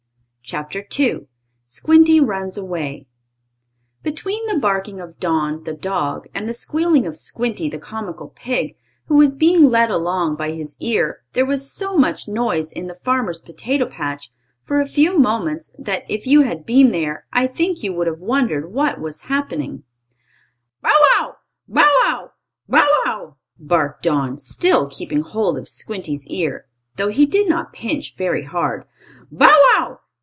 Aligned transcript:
CHAPTER 0.43 0.85
II 0.99 1.29
SQUINTY 1.63 2.19
RUNS 2.19 2.57
AWAY 2.57 3.07
Between 4.03 4.45
the 4.47 4.59
barking 4.59 4.99
of 4.99 5.17
Don, 5.17 5.63
the 5.63 5.71
dog, 5.71 6.27
and 6.35 6.49
the 6.49 6.53
squealing 6.53 7.05
of 7.05 7.15
Squinty, 7.15 7.69
the 7.69 7.79
comical 7.79 8.27
pig, 8.35 8.75
who 9.05 9.15
was 9.15 9.35
being 9.37 9.69
led 9.69 9.89
along 9.89 10.35
by 10.35 10.51
his 10.51 10.75
ear, 10.81 11.21
there 11.31 11.45
was 11.45 11.71
so 11.71 11.95
much 11.95 12.27
noise 12.27 12.69
in 12.69 12.87
the 12.87 12.95
farmer's 12.95 13.39
potato 13.39 13.85
patch, 13.85 14.29
for 14.61 14.81
a 14.81 14.85
few 14.85 15.17
moments, 15.17 15.71
that, 15.79 16.03
if 16.09 16.27
you 16.27 16.41
had 16.41 16.65
been 16.65 16.91
there, 16.91 17.25
I 17.31 17.47
think 17.47 17.81
you 17.81 17.93
would 17.93 18.07
have 18.07 18.19
wondered 18.19 18.73
what 18.73 18.99
was 18.99 19.21
happening. 19.31 19.83
"Bow 20.81 20.89
wow! 21.01 21.35
Bow 21.69 22.01
wow! 22.03 22.31
Bow 22.67 22.87
wow!" 23.05 23.37
barked 23.57 24.03
Don, 24.03 24.37
still 24.37 24.89
keeping 24.89 25.21
hold 25.21 25.57
of 25.57 25.69
Squinty's 25.69 26.27
ear, 26.27 26.65
though 26.97 27.09
he 27.09 27.25
did 27.25 27.47
not 27.47 27.71
pinch 27.71 28.17
very 28.17 28.43
hard. 28.43 28.83
"Bow 29.31 29.47
wow! 29.47 29.99